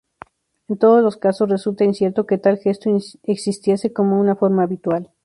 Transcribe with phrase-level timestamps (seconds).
[0.67, 2.89] En todos los casos resulta incierto que tal gesto
[3.21, 5.11] existiese como una forma habitual.